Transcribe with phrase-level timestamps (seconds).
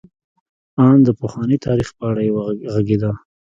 [0.83, 2.31] ان د پخواني تاریخ په اړه یې
[2.73, 3.11] غږېده.